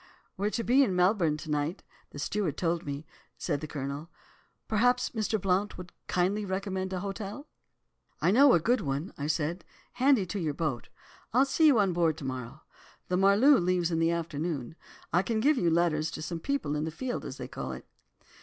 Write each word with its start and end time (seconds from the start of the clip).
"'We're 0.35 0.49
to 0.49 0.63
be 0.63 0.81
in 0.83 0.95
Melbourne 0.95 1.37
to 1.37 1.51
night, 1.51 1.83
the 2.09 2.17
steward 2.17 2.57
told 2.57 2.87
me,' 2.87 3.05
said 3.37 3.61
the 3.61 3.67
Colonel; 3.67 4.09
'perhaps 4.67 5.11
Mr. 5.11 5.39
Blount 5.39 5.77
will 5.77 5.85
kindly 6.07 6.43
recommend 6.43 6.91
an 6.91 7.01
hotel?' 7.01 7.45
"'I 8.19 8.31
know 8.31 8.53
a 8.53 8.59
good 8.59 8.81
one,' 8.81 9.13
said 9.27 9.63
I, 9.97 10.01
'handy 10.03 10.25
to 10.25 10.39
your 10.39 10.55
boat. 10.55 10.89
I'll 11.33 11.45
see 11.45 11.67
you 11.67 11.77
on 11.77 11.93
board 11.93 12.17
to 12.17 12.25
morrow. 12.25 12.63
The 13.09 13.17
Marloo 13.17 13.59
leaves 13.63 13.91
in 13.91 13.99
the 13.99 14.09
afternoon. 14.09 14.75
I 15.13 15.21
can 15.21 15.39
give 15.39 15.59
you 15.59 15.69
letters 15.69 16.09
to 16.13 16.23
some 16.23 16.39
people 16.39 16.75
on 16.75 16.85
"the 16.85 16.89
field" 16.89 17.23
as 17.23 17.37
they 17.37 17.47
call 17.47 17.71
it. 17.71 17.85